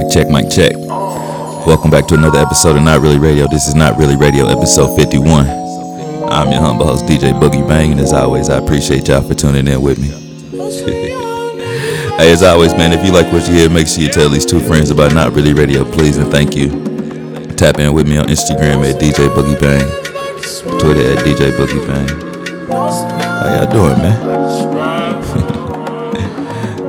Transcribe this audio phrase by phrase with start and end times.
[0.00, 0.72] Mic check, mic check.
[1.66, 3.46] Welcome back to another episode of Not Really Radio.
[3.46, 5.46] This is Not Really Radio, episode 51.
[5.46, 9.68] I'm your humble host, DJ Boogie Bang, and as always, I appreciate y'all for tuning
[9.68, 10.08] in with me.
[12.16, 14.46] hey, as always, man, if you like what you hear, make sure you tell these
[14.46, 16.70] two friends about Not Really Radio, please, and thank you.
[17.56, 19.86] Tap in with me on Instagram at DJ Boogie Bang,
[20.80, 22.08] Twitter at DJ Boogie Bang.
[22.70, 24.16] How y'all doing, man?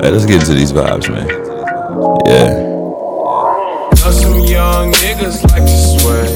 [0.00, 1.28] hey, let's get into these vibes, man.
[2.26, 2.71] Yeah.
[5.22, 6.30] Niggas like to sway.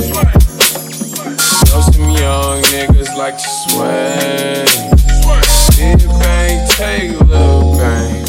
[1.67, 4.65] Know some young niggas like to sway.
[5.77, 8.23] Big bang, take a little bang.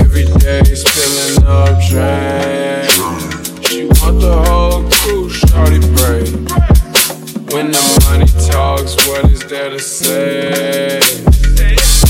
[0.00, 2.88] Every day spilling up drain.
[3.64, 6.32] She want the whole crew, shorty break.
[7.52, 11.00] When the money talks, what is there to say?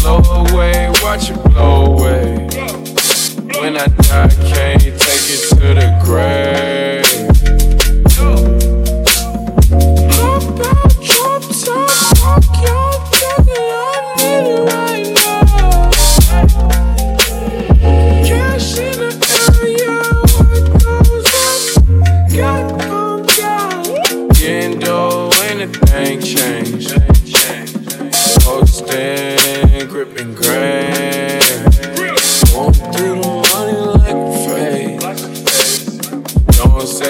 [0.02, 2.46] Blow away, watch it blow away.
[3.58, 4.85] When I die, can't take it
[5.66, 6.95] to the grave.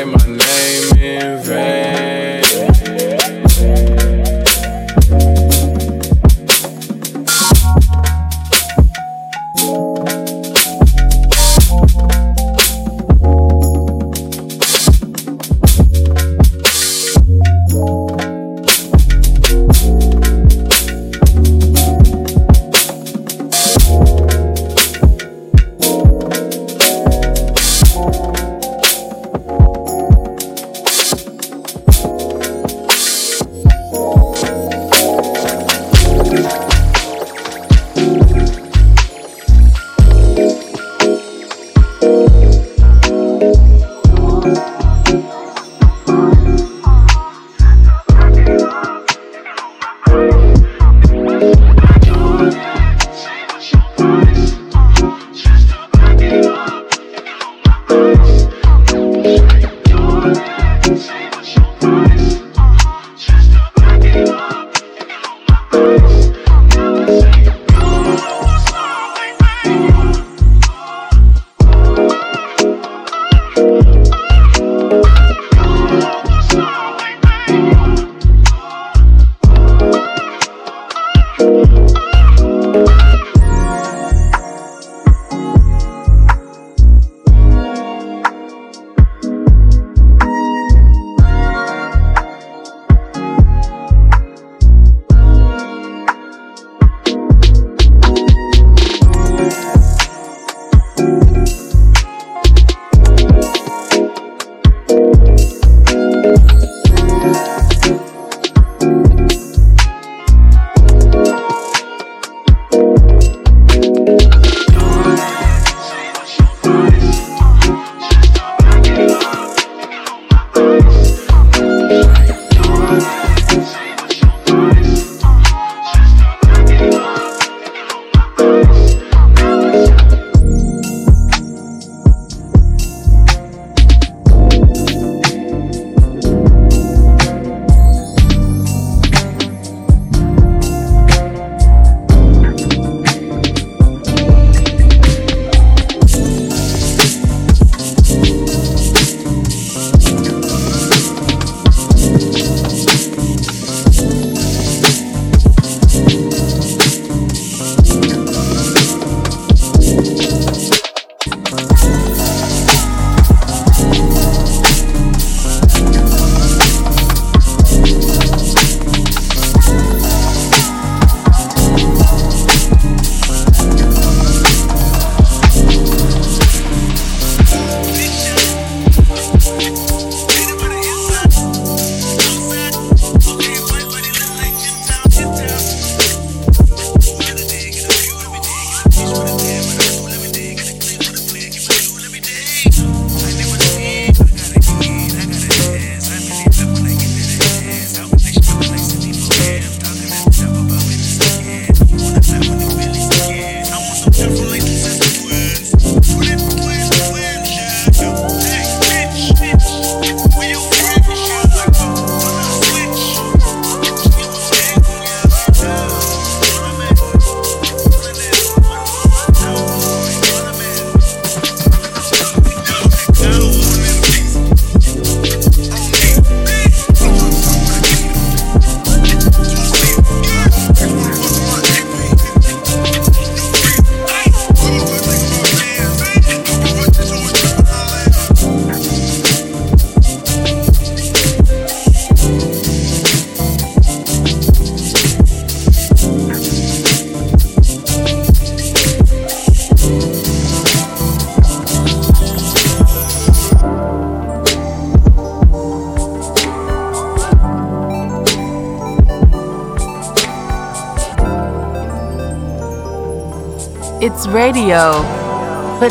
[0.07, 1.76] my name in vain.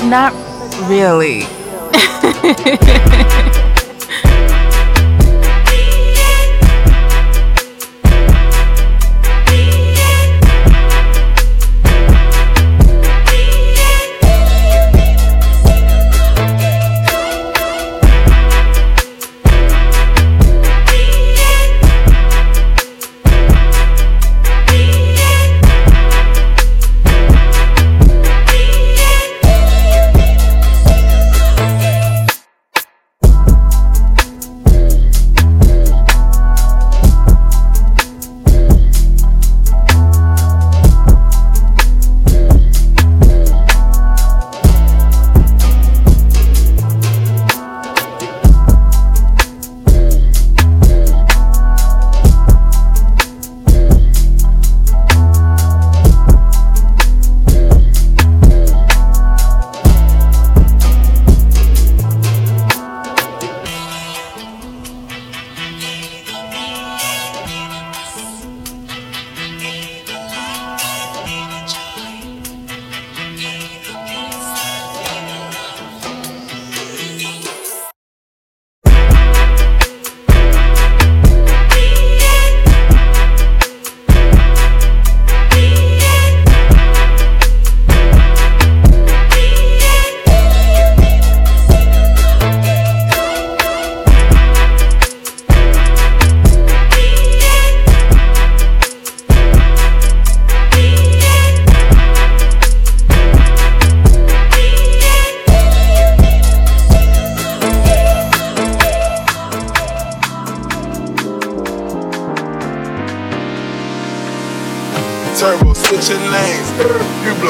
[0.06, 0.34] Not
[0.88, 1.42] really.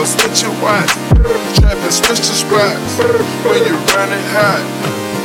[0.06, 0.86] else that you want.
[1.57, 3.02] Trapping, switch the spots.
[3.50, 4.62] when you're running hot.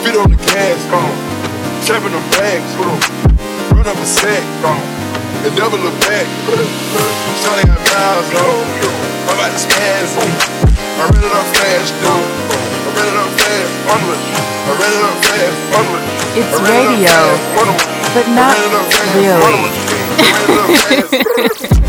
[0.01, 1.13] Feet on the gas bone,
[1.85, 2.97] trapping a bag full.
[3.77, 4.81] Run up a sack bone,
[5.45, 6.25] and double a back.
[7.45, 8.65] Tony got miles on.
[9.29, 10.33] I'm about to spaz on.
[10.97, 12.09] I ran it up fast, dude.
[12.09, 14.17] I ran it up fast, onward.
[14.17, 16.05] I ran it up fast, onward.
[16.41, 17.21] It's radio,
[18.17, 18.57] but not
[21.61, 21.77] really.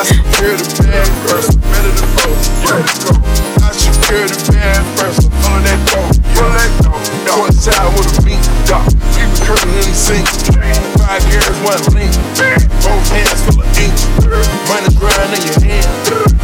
[0.00, 2.40] I secure the bag first, better than both.
[2.64, 2.80] Yeah.
[3.60, 6.16] I secure the bag first, on that dope.
[6.40, 7.36] Yeah.
[7.36, 8.88] One side with a beat, dog.
[9.12, 10.24] People curtain in the sink.
[11.04, 12.16] Five years, one link.
[12.80, 13.92] Both hands full of ink.
[14.72, 15.84] Money grind in your hand.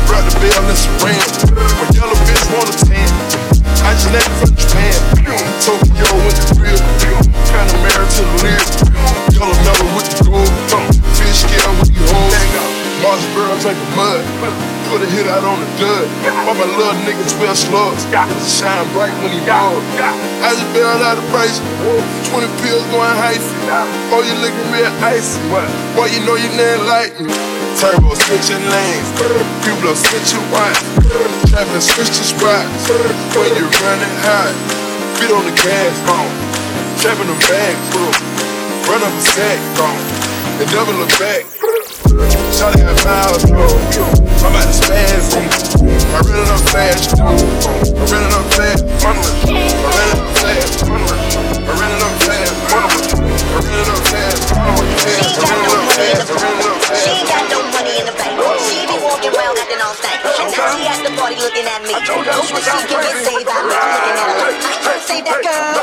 [0.04, 1.32] Brought the bill and some rand.
[1.80, 3.08] When yellow bitch want a tan.
[3.88, 5.00] I just left from Japan.
[5.64, 6.76] Tokyo in the real.
[7.48, 8.68] Kinda married to the live.
[9.32, 10.44] Yellow mellow with the gold.
[11.16, 12.35] Fish scale with the whole.
[13.06, 14.18] Marsh barrel take a mud.
[14.90, 16.10] Put a hit out on the dud.
[16.26, 18.02] Why my little nigga spell slugs?
[18.10, 19.78] Cause it shine bright when he balls.
[20.42, 21.62] I just bailed out of price.
[22.34, 23.46] 20 pills going hyphy.
[24.10, 25.38] Oh, you looking real icy.
[25.94, 27.30] Boy, you know you not like me.
[27.78, 29.08] Turbo switching lanes.
[29.62, 30.74] People are switching wide.
[31.46, 32.90] Traveling switch spots.
[33.38, 34.50] When you running hot.
[35.22, 36.34] Fit on the gas, gone.
[36.98, 38.02] Trapping the bag, bro.
[38.90, 40.02] Run up a sack, gone.
[40.58, 41.44] And double the back,
[42.56, 43.66] Charlie and Miles, bro.
[43.66, 46.20] I'm about to spaz on I
[46.70, 47.10] fast,
[48.56, 49.44] fast, funless.
[49.44, 51.36] I really love fast, fast, funless.
[51.36, 51.72] I
[53.58, 54.46] really love fast,
[56.86, 57.65] fast,
[59.34, 59.56] all.
[59.56, 61.94] And now she at the party looking at me.
[61.96, 64.52] Hoping she can get saved by me looking at her.
[64.56, 65.74] I ain't trying to save that girl.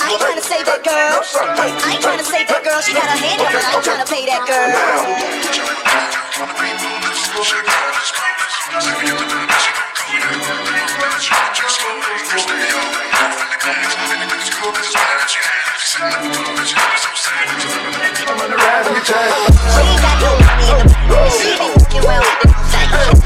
[0.00, 1.20] I ain't trying to save that girl.
[1.20, 2.80] I ain't trying to save that girl.
[2.80, 4.70] She got her hand up, but I ain't trying to pay that girl.
[19.70, 21.30] She ain't got no money in the bank.
[21.30, 22.49] She been looking well at the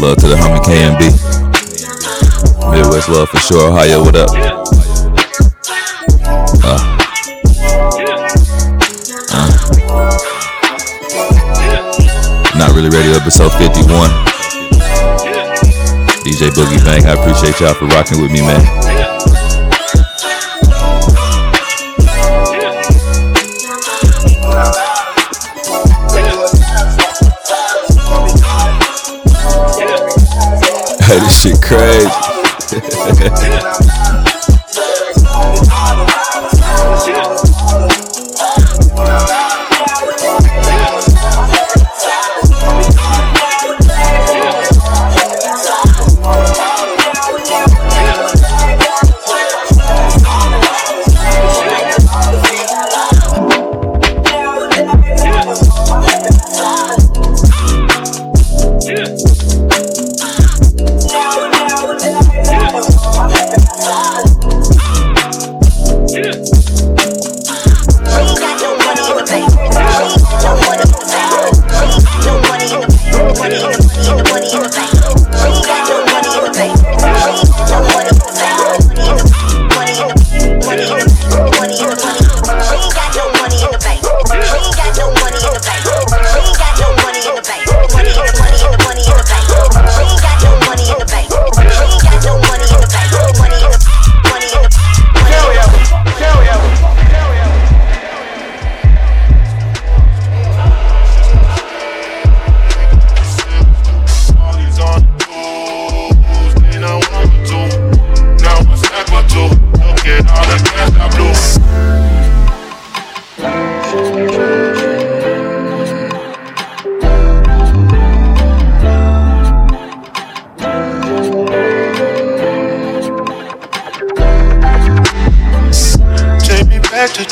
[0.00, 1.00] love to the homie KMB.
[2.72, 3.68] Midwest love for sure.
[3.68, 4.30] Ohio, what up?
[6.64, 6.78] Uh.
[9.30, 9.50] Uh.
[12.56, 14.10] Not Really Radio episode 51.
[16.24, 18.99] DJ Boogie Bang, I appreciate y'all for rocking with me, man.
[31.70, 32.29] This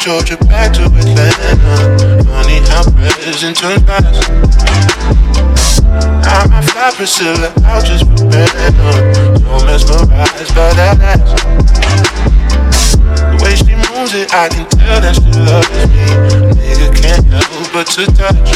[0.09, 0.19] crazy.
[0.19, 2.25] Georgia back to Atlanta.
[2.25, 4.31] Funny how present turn past.
[6.25, 8.49] I'm a fly Priscilla, I'll just prepare.
[9.39, 11.43] So mesmerized by that ass.
[13.19, 15.85] The way she moves it, I can tell that she loves me.
[16.57, 18.49] Nigga can't help but to touch.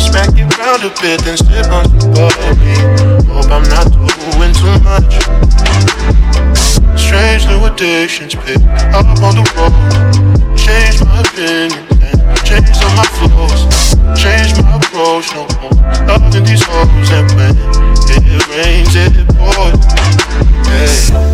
[0.00, 2.76] Smack it round a bit, then sip on some bubbly.
[3.28, 5.79] Hope I'm not doing too much.
[7.20, 8.56] Strange new addictions pick
[8.96, 10.56] up on the road.
[10.56, 11.90] Change my opinion
[12.50, 13.62] change all my flows.
[14.18, 15.70] Change my approach, no more
[16.06, 17.54] loving these hoes and when
[18.08, 19.84] it rains, it pours.
[20.66, 21.29] Hey,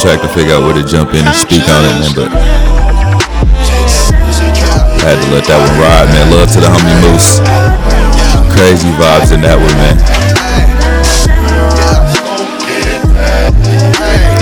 [0.00, 2.30] track to figure out where to jump in and speak on it, man, but
[5.02, 6.30] I had to let that one ride, man.
[6.30, 7.40] Love to the homie Moose.
[8.54, 9.98] Crazy vibes in that one, man.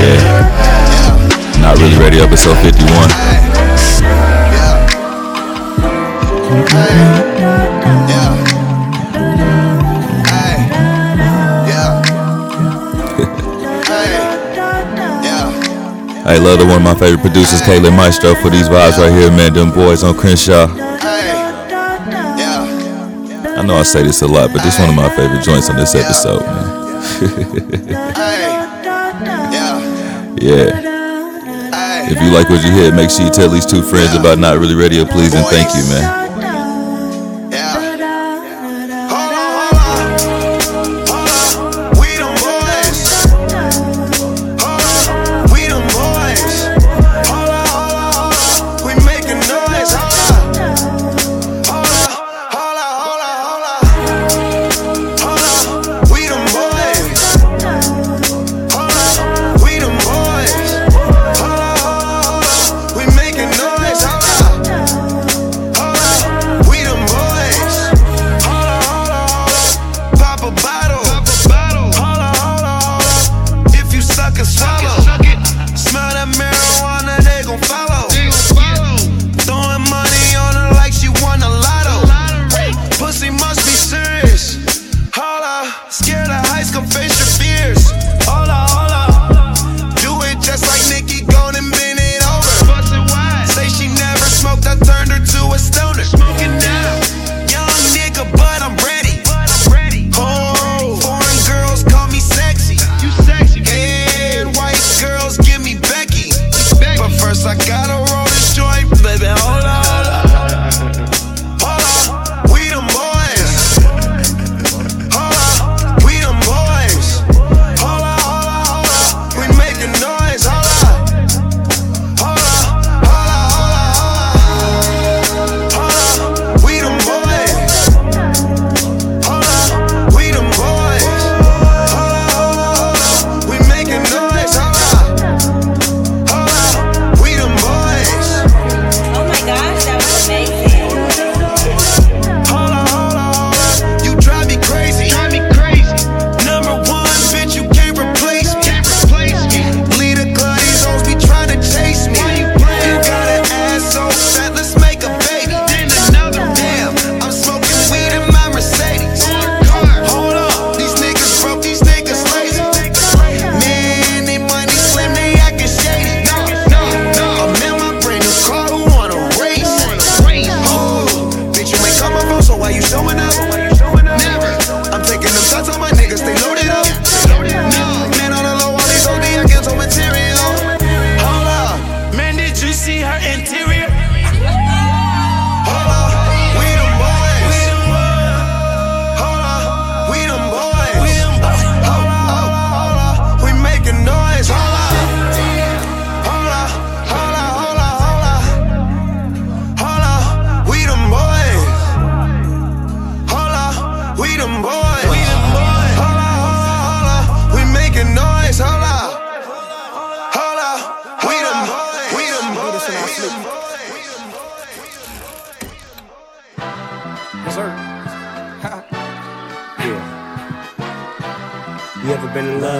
[0.02, 0.20] Yeah.
[1.62, 3.08] Not Really Radio, episode 51.
[16.26, 19.30] I love the one of my favorite producers, Kaylin Maestro, for these vibes right here,
[19.30, 19.52] man.
[19.54, 20.66] Them boys on Crenshaw.
[23.56, 25.76] I know I say this a lot, but this one of my favorite joints on
[25.76, 26.66] this episode, man.
[30.42, 30.82] Yeah.
[32.10, 34.58] If you like what you hear, make sure you tell these two friends about Not
[34.58, 36.25] Really Radio, please, and thank you, man.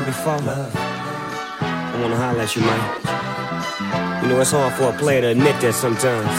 [0.06, 0.72] Love.
[0.76, 4.22] I wanna holler at you, man.
[4.22, 6.30] You know, it's hard for a player to admit that sometimes.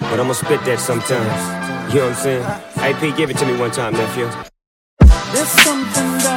[0.00, 1.94] But I'ma spit that sometimes.
[1.94, 2.44] You know what I'm saying?
[2.82, 4.28] Hey, P, give it to me one time, nephew.
[5.32, 6.31] There's something about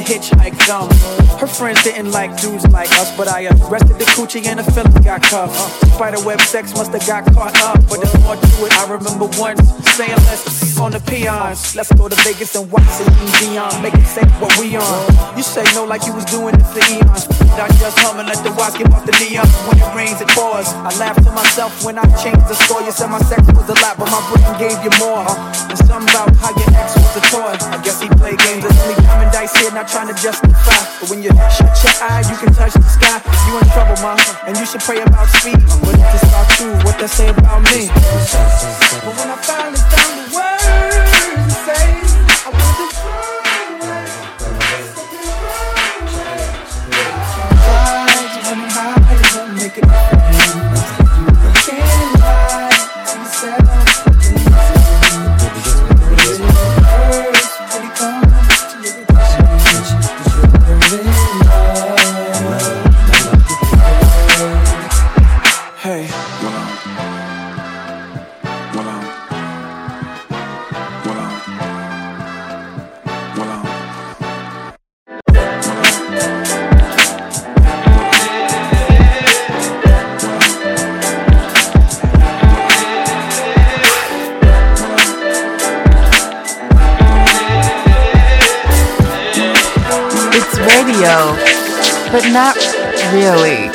[0.00, 0.88] hitchhike them.
[1.38, 4.92] Her friends didn't like dudes like us, but I arrested the coochie and the feeling
[5.02, 5.54] got cuffed.
[5.54, 8.72] Uh, Spiderweb sex must have got caught up, but there's more to it.
[8.72, 9.60] I remember once
[9.96, 11.74] saying let's on the peons.
[11.74, 13.82] Let's go to Vegas and watch Celine Dion.
[13.82, 14.98] Make it safe what we on.
[15.36, 17.26] You say no like you was doing it for eons.
[17.58, 19.46] I just hum and let the watch give off the neon.
[19.66, 20.70] When it rains, it pours.
[20.86, 22.82] I laugh to myself when I changed the score.
[22.82, 25.26] You said my sex was a lot, but my brain gave you more.
[25.66, 27.54] And something about how your ex was a toy.
[27.74, 30.78] I guess he played games and only diamond dice here, not trying to justify.
[31.02, 33.18] But when you shut your eye, you can touch the sky.
[33.50, 34.14] You in trouble, ma,
[34.46, 35.58] and you should pray about speed.
[35.82, 37.90] But if it's all true, what they say about me?
[37.90, 40.67] But when I finally found the words
[92.10, 92.56] but not
[93.12, 93.68] really.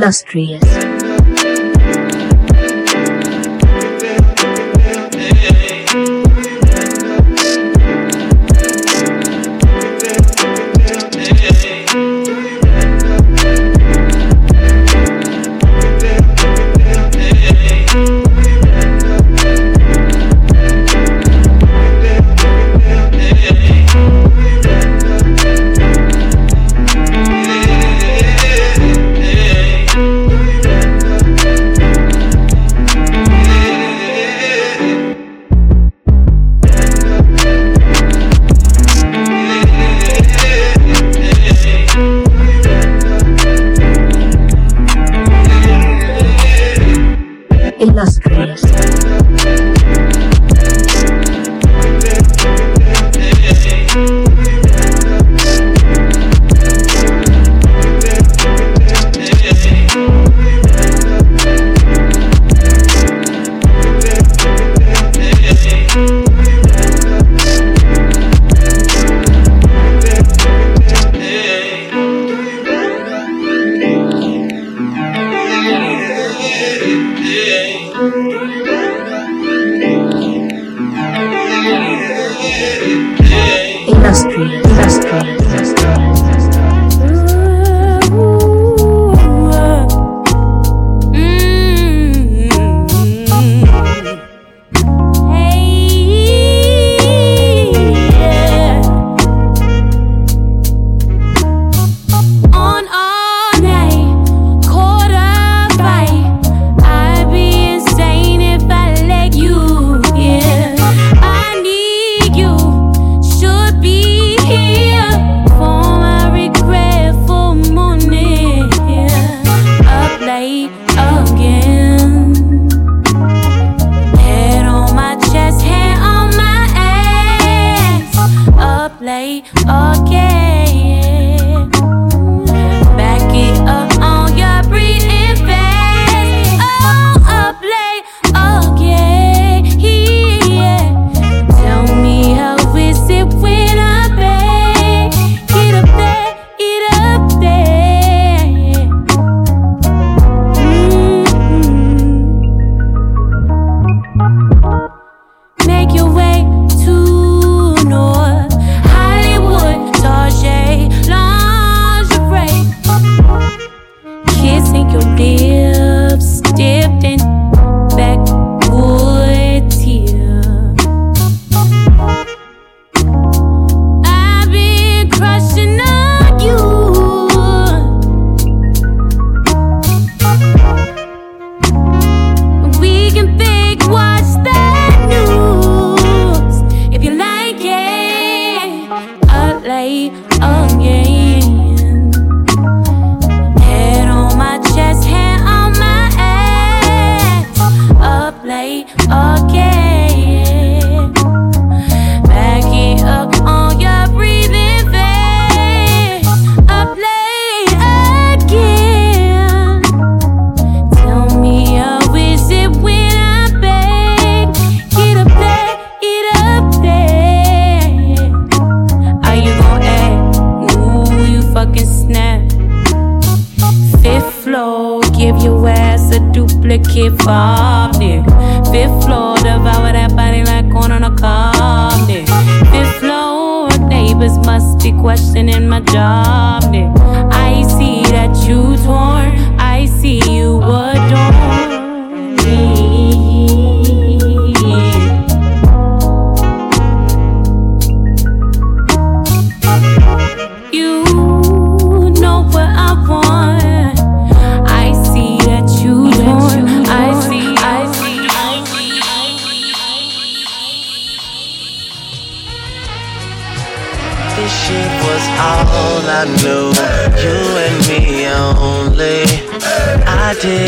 [0.00, 0.89] illustrious,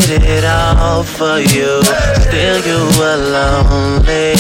[0.01, 1.83] did it all for you.
[2.25, 4.35] Still you were lonely.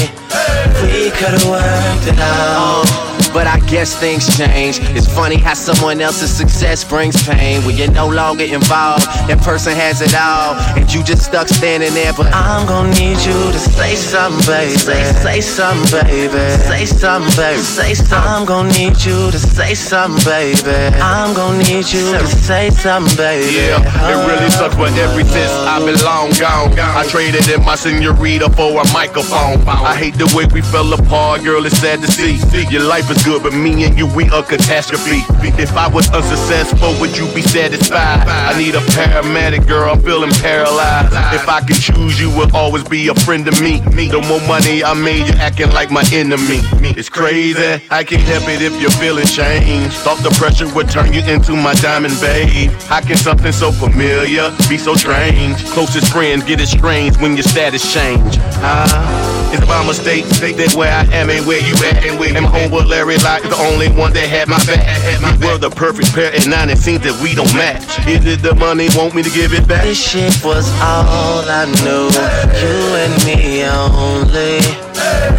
[0.82, 3.11] We could've worked it out.
[3.32, 4.78] But I guess things change.
[4.92, 7.64] It's funny how someone else's success brings pain.
[7.64, 10.54] When you're no longer involved, that person has it all.
[10.76, 12.12] And you just stuck standing there.
[12.12, 14.76] But I'm gonna need you to say something, baby.
[14.76, 16.44] Say, say something, baby.
[16.60, 17.62] Say something, baby.
[17.62, 18.28] Say something.
[18.28, 21.00] I'm gonna need you to say something, baby.
[21.00, 23.48] I'm gonna need you to say something, baby.
[23.48, 23.80] Yeah,
[24.12, 24.60] it really uh.
[24.60, 28.84] sucks, but ever since I been long gone, I traded in my senorita for a
[28.92, 29.56] microphone.
[29.66, 31.64] I hate the way we fell apart, girl.
[31.64, 32.36] It's sad to see.
[32.68, 35.22] Your life is good, but me and you, we a catastrophe.
[35.60, 38.26] If I was unsuccessful, would you be satisfied?
[38.26, 39.90] I need a paramedic, girl.
[39.90, 41.12] I'm feeling paralyzed.
[41.34, 43.80] If I could choose, you would always be a friend to me.
[44.08, 46.60] The more money I made, you acting like my enemy.
[46.98, 47.80] It's crazy.
[47.90, 49.92] I can't help it if you're feeling change.
[50.04, 52.70] Thought the pressure would turn you into my diamond babe.
[52.90, 55.64] How can something so familiar be so strange?
[55.66, 58.36] Closest friends get estranged when your status change.
[58.64, 60.24] Ah, it's my mistake.
[60.56, 62.04] That where I am ain't where you at.
[62.04, 64.88] And where my homeboy Larry Locke, the only one that had my back.
[65.20, 67.84] We were the perfect pair, and now it seems that we don't match.
[68.08, 69.84] It the money want me to give it back?
[69.84, 72.08] This shit was all I knew.
[72.56, 74.62] You and me only.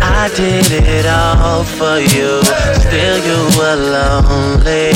[0.02, 2.44] I did it all for you.
[2.84, 4.94] Still you were lonely.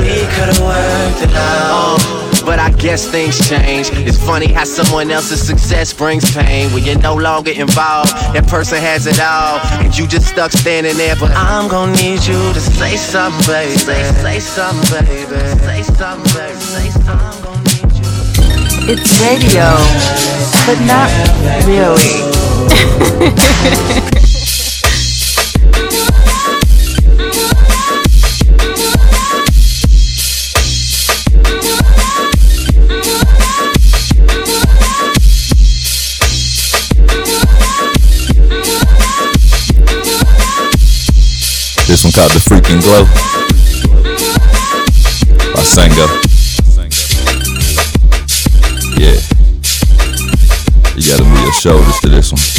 [0.00, 2.31] We could've worked it out.
[2.44, 3.90] But I guess things change.
[3.92, 6.72] It's funny how someone else's success brings pain.
[6.72, 9.60] When you're no longer involved, that person has it all.
[9.82, 11.14] And you just stuck standing there.
[11.16, 13.76] But I'm gonna need you to say something, baby.
[13.78, 15.38] Say, say something, baby.
[15.62, 16.58] Say something, baby.
[16.60, 17.14] Say something.
[17.14, 18.02] I'm gonna need you.
[18.92, 19.76] It's radio,
[20.66, 21.10] but not
[21.66, 22.20] really.
[42.22, 43.04] called The Freaking Glow
[45.54, 46.06] by Sango.
[48.96, 49.18] Yeah.
[50.94, 52.51] You gotta move your shoulders to this one.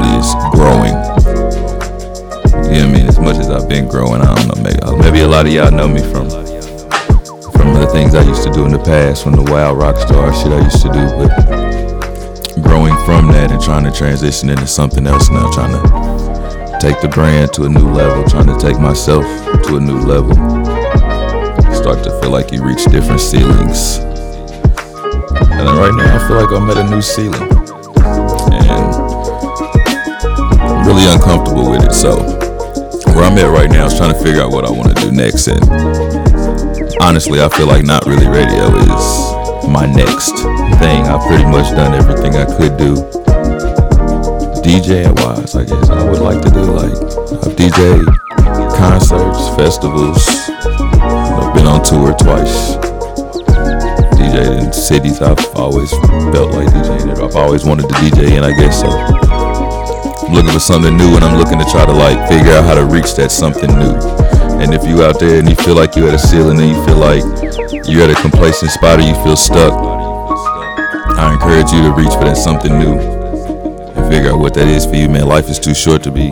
[0.00, 0.96] Is growing.
[2.70, 3.06] You know what I mean?
[3.06, 5.52] As much as I've been growing, I don't know, maybe uh, maybe a lot of
[5.52, 6.28] y'all know me from
[7.52, 10.32] from the things I used to do in the past, from the wild rock star
[10.34, 11.28] shit I used to do, but
[12.62, 17.08] growing from that and trying to transition into something else now, trying to take the
[17.08, 19.24] brand to a new level, trying to take myself
[19.66, 20.34] to a new level.
[21.74, 23.98] Start to feel like you reach different ceilings.
[25.60, 27.59] And right now I feel like I'm at a new ceiling.
[30.90, 31.92] Really uncomfortable with it.
[31.94, 32.18] So
[33.14, 35.12] where I'm at right now is trying to figure out what I want to do
[35.12, 35.46] next.
[35.46, 35.62] And
[37.00, 39.06] honestly, I feel like Not Really Radio is
[39.70, 40.34] my next
[40.82, 41.06] thing.
[41.06, 42.96] I've pretty much done everything I could do.
[44.66, 46.90] DJ wise, I guess I would like to do like
[47.38, 48.02] I've DJ
[48.74, 50.26] concerts, festivals.
[50.58, 52.74] I've been on tour twice.
[54.18, 55.90] DJ in cities I've always
[56.34, 57.22] felt like DJing.
[57.22, 59.19] I've always wanted to DJ and I guess so.
[60.32, 62.84] Looking for something new and I'm looking to try to like figure out how to
[62.84, 63.94] reach that something new.
[64.62, 66.84] And if you out there and you feel like you're at a ceiling and you
[66.86, 67.24] feel like
[67.88, 69.72] you're at a complacent spot or you feel stuck,
[71.18, 74.86] I encourage you to reach for that something new and figure out what that is
[74.86, 75.26] for you, man.
[75.26, 76.30] Life is too short to be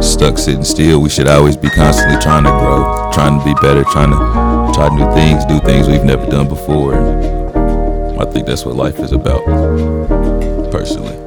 [0.00, 1.02] stuck sitting still.
[1.02, 4.18] We should always be constantly trying to grow, trying to be better, trying to
[4.72, 6.94] try new things, do things we've never done before.
[6.94, 9.44] I think that's what life is about,
[10.70, 11.23] personally.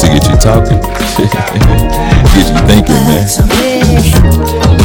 [0.00, 0.80] Will get you talking,
[1.20, 3.28] get you thinking, man.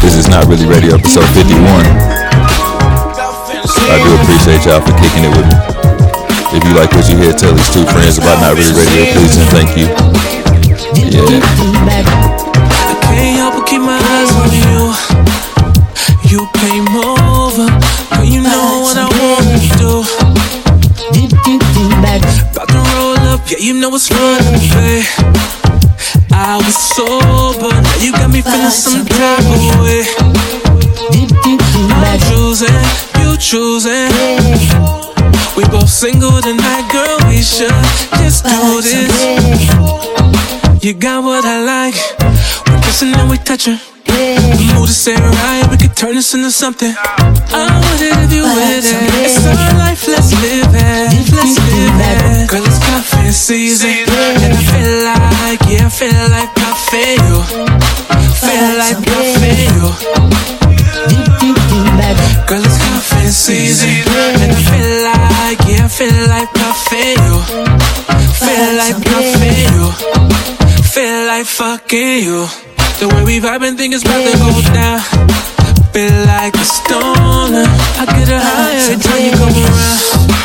[0.01, 1.55] This is Not Really Radio episode 51.
[3.87, 5.55] I do appreciate y'all for kicking it with me.
[6.57, 9.37] If you like what you hear, tell these two friends about Not Really Radio, please,
[9.37, 9.87] and thank you.
[10.99, 12.25] Yeah.
[23.47, 25.05] Yeah, you know what's running, babe.
[26.31, 30.03] I was sober, now you got me feeling some type of way.
[31.95, 32.85] I'm choosing,
[33.19, 34.11] you choosing.
[35.55, 37.17] We both single tonight, girl.
[37.29, 37.71] We should
[38.19, 39.11] just do this.
[40.83, 41.95] You got what I like.
[42.67, 43.79] We're kissing and we touching.
[44.05, 46.93] The mood is set right, we could turn this into something.
[46.97, 48.95] I want it if you with it.
[49.25, 51.31] It's our life, let's live it.
[51.33, 52.49] Let's live it.
[52.49, 53.89] Girl, it's cuffing season.
[53.89, 57.43] And I feel like, yeah, I feel like I feel.
[58.43, 59.89] Feel like I feel.
[62.47, 63.89] Girl, it's cuffing season.
[64.41, 67.37] And I feel like, yeah, I feel like I feel.
[68.37, 69.87] Feel like I feel.
[70.93, 72.47] Feel like fucking you.
[72.99, 74.99] The way we vibing, think it's about to go down.
[75.91, 77.67] Feel like a stoner.
[77.99, 80.35] I get a high every time you come around.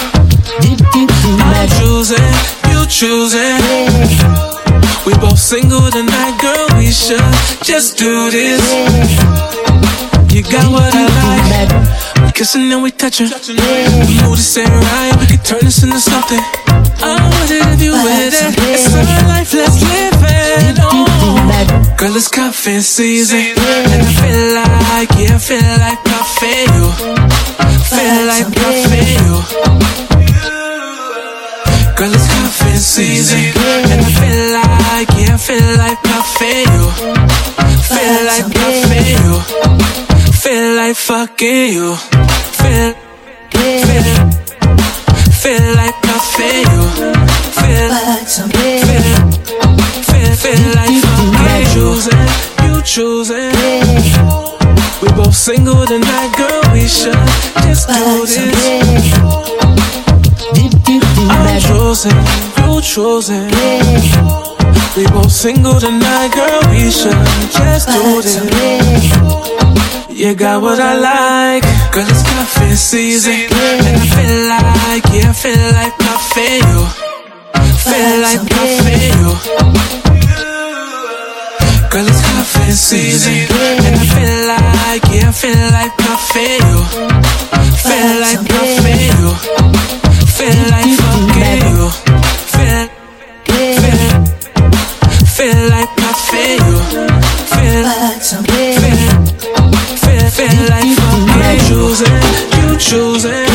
[1.46, 2.34] I'm choosing,
[2.70, 3.62] you choosing.
[5.06, 6.66] We both single tonight, girl.
[6.78, 7.22] We should
[7.62, 8.60] just do this.
[10.34, 12.24] You got what I like.
[12.26, 13.26] We kissing and we touching.
[13.26, 15.14] We move the mood is set right.
[15.20, 16.42] We could turn this into something.
[17.02, 18.54] I it if you with it.
[18.58, 20.78] It's our life, let's live it.
[20.80, 21.96] Oh.
[21.96, 23.38] Girl, it's cuffing season.
[23.38, 26.92] And I feel like, yeah, I feel like I feel.
[27.92, 29.36] Feel like I feel.
[31.96, 33.52] Girl, it's cuffing season.
[33.90, 36.84] And I feel like, yeah, I feel like I feel.
[37.92, 39.34] Feel like I feel.
[40.32, 41.96] Feel like fucking you.
[42.60, 42.92] Feel,
[43.52, 44.39] feel,
[45.40, 46.84] feel like I feel.
[47.56, 47.88] Feel,
[48.28, 48.76] feel,
[50.04, 52.28] feel, feel like fucking choosing,
[52.64, 53.54] you choosing.
[55.00, 56.62] We both single tonight, girl.
[56.74, 57.14] We should
[57.64, 59.79] just do this.
[61.28, 62.20] I'm choosing,
[62.62, 63.50] you choosing.
[64.96, 66.60] We both single tonight, girl.
[66.70, 67.16] We should
[67.52, 68.36] just do this.
[70.08, 72.08] You got what I like, girl.
[72.08, 76.84] It's cuffing season, and I feel like, yeah, I feel like I feel,
[77.84, 79.32] feel like I feel.
[81.90, 83.48] Girl, it's cuffing season,
[83.86, 86.78] and I feel like, yeah, I feel like I feel,
[87.80, 89.30] feel like I feel,
[90.36, 90.99] feel like
[101.90, 102.22] choosing,
[102.62, 103.50] you choosing.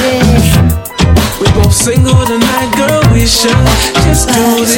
[1.39, 3.01] We both single tonight, girl.
[3.13, 3.55] We should
[4.03, 4.75] just do this.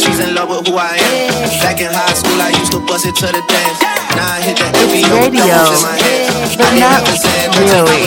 [0.00, 1.60] She's in love with who I am.
[1.60, 3.80] Back in high school, I used to bust it to the dance.
[4.16, 6.56] Now I hit the It's MBO, radio, doubles in my hands.
[6.56, 8.04] but I didn't not have to say it, but really.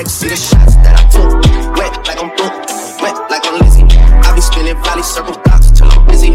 [0.00, 1.28] Like See the shots that I took,
[1.76, 2.72] wet like I'm booked,
[3.04, 3.84] wet like I'm Lizzie.
[3.84, 6.32] I be spinning valley circle stops till I'm busy.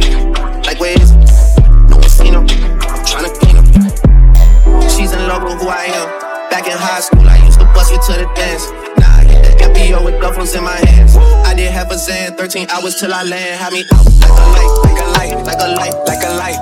[0.70, 1.26] Like where is it?
[1.90, 2.46] No one seen him.
[2.46, 3.66] I'm tryna clean him.
[4.86, 6.08] She's in love with who I am.
[6.54, 8.70] Back in high school, I used to bust it to the dance.
[9.02, 11.18] Now I hit the FBO with duffels in my hands.
[11.18, 13.58] I did have a Zan, 13 hours till I land.
[13.58, 16.62] Had me out like a light, like a light, like a light, like a light,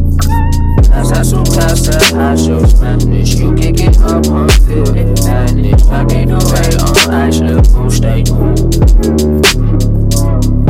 [3.61, 5.83] can get up on feel it, vanish.
[5.83, 8.55] I get away on ice, little stay cool.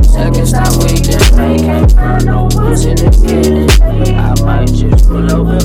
[0.03, 3.69] Second stop, we just ain't can't find no ones in the beginning.
[4.17, 5.59] I might just pull over.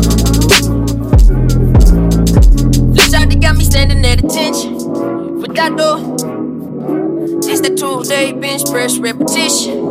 [2.92, 4.78] The shot that got me standing at attention.
[5.40, 5.98] For that door,
[7.48, 9.85] it's the two day bench press repetition.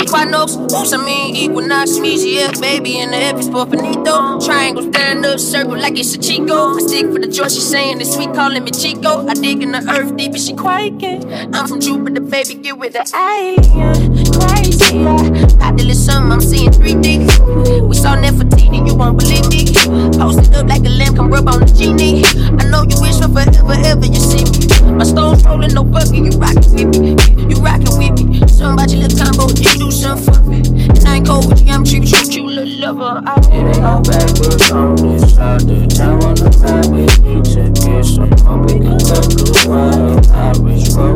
[0.00, 4.40] Equinox, oops, I mean Equinox, Measy, yeah, baby, in the heavy sport finito.
[4.40, 6.76] Triangle stand up, circle like it's a Chico.
[6.76, 9.26] I stick for the joy, she saying it's sweet, calling me Chico.
[9.26, 11.32] I dig in the earth deep, and she quaking.
[11.54, 14.12] I'm from Jupiter, baby, get with the alien.
[14.32, 15.66] Crazy, yeah.
[15.66, 17.88] I did something, I'm seeing 3D.
[17.88, 19.64] We saw Nefertiti, you won't believe me.
[20.18, 22.24] Posted up like a lamb, come rub on the genie.
[22.58, 24.92] I know you wish for forever, ever you see me.
[24.92, 27.16] My stones rolling, no bucket, you rockin' with me.
[27.48, 28.46] You rockin' with me.
[28.48, 30.60] Something about your little combo, you do something for me.
[30.88, 33.22] And I ain't cold with you, I'm cheap, you, little lover.
[33.26, 36.20] I It ain't no backwards on this side of town.
[36.20, 38.66] Wanna ride with me to get some more.
[38.66, 41.11] Pick a cup, blue wine, Irish roses.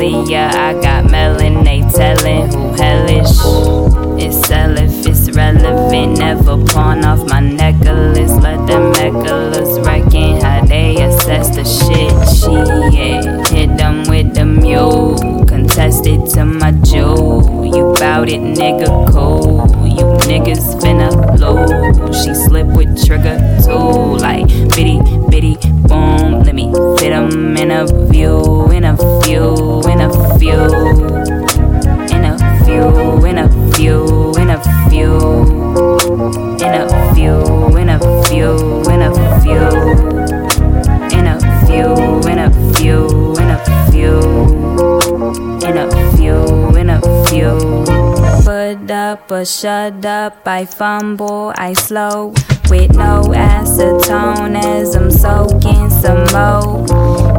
[0.00, 0.48] Prevelia.
[0.54, 3.36] I got melon, they tellin' who hellish.
[4.18, 6.18] It's sell if it's relevant.
[6.18, 8.32] Never pawn off my necklace.
[8.32, 12.12] Let them mechalas reckon how they assess the shit.
[12.32, 13.44] She yeah.
[13.48, 15.18] hit them with the mule.
[15.46, 17.66] Contested to my jewel.
[17.66, 19.68] You bout it, nigga, cool.
[19.86, 21.66] You niggas finna blow.
[22.12, 24.16] She slip with trigger too.
[24.16, 24.98] Like bitty,
[25.28, 25.56] bitty,
[25.90, 30.62] let me fit them in a view, in a few, in a few,
[32.14, 35.10] In a few, in a few, in a few,
[36.58, 39.10] In a few, in a few, in a
[39.42, 39.66] few,
[41.10, 43.00] In a in a in a.
[45.66, 45.88] In a
[46.80, 47.00] in a.
[48.44, 52.32] Put up a shut up, I fumble, I slow
[52.70, 56.86] with no acetone as I'm soaking some more.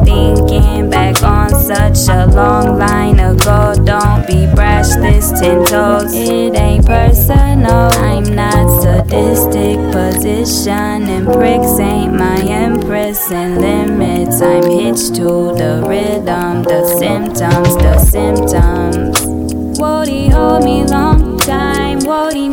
[0.04, 6.12] Thinking back on such a long line ago, don't be brash this ten toes.
[6.14, 9.78] It ain't personal, I'm not sadistic.
[9.90, 14.42] Position and pricks ain't my empress and limits.
[14.42, 19.78] I'm hitched to the rhythm, the symptoms, the symptoms.
[19.78, 22.00] Won't he hold me long time?
[22.00, 22.48] Won't he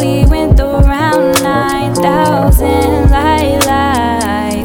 [0.00, 3.62] he went around 9,000 light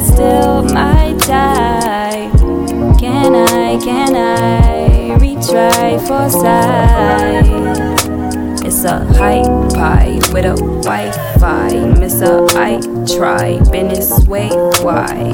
[0.03, 2.31] Still my type.
[2.99, 6.21] Can I, can I retry for?
[8.65, 9.43] It's a high
[9.73, 11.99] pie with a Wi-Fi.
[11.99, 14.49] Miss a I try, been this way,
[14.81, 15.31] why?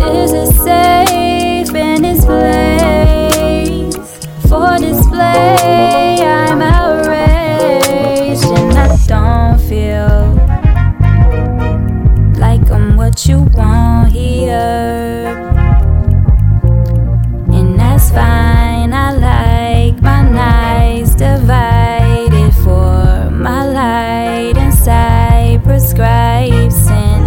[0.00, 3.96] Is it safe in this place?
[4.48, 6.87] For display, I'm don't
[9.78, 10.34] feel
[12.44, 15.26] like I'm what you want here.
[17.56, 27.24] And that's fine, I like my nights divided for my light inside prescribes and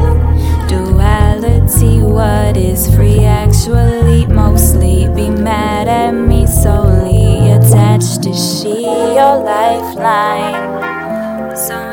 [0.68, 2.02] duality.
[2.02, 8.84] What is free actually mostly be mad at me solely attached to she
[9.18, 10.82] your lifeline.
[11.56, 11.92] So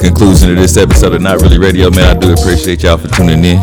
[0.00, 2.16] conclusion of this episode of Not Really Radio, man.
[2.16, 3.58] I do appreciate y'all for tuning in.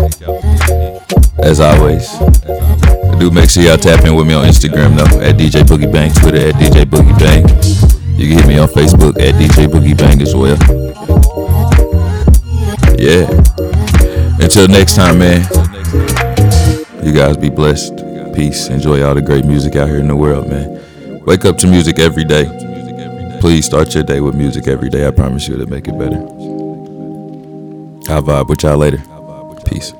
[1.39, 5.35] As always, I do make sure y'all tap in with me on Instagram though at
[5.35, 7.43] DJ Boogie Bang, Twitter at DJ Boogie Bang.
[8.19, 10.57] You can hit me on Facebook at DJ Boogie Bang as well.
[12.99, 13.25] Yeah.
[14.39, 15.41] Until next time, man.
[17.03, 17.95] You guys be blessed.
[18.35, 18.67] Peace.
[18.67, 21.23] Enjoy all the great music out here in the world, man.
[21.25, 22.66] Wake up to music every day.
[23.39, 25.07] Please start your day with music every day.
[25.07, 26.17] I promise you it'll make it better.
[28.11, 29.03] I'll vibe with y'all later.
[29.65, 29.93] Peace.